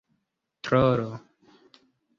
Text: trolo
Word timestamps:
trolo 0.63 1.13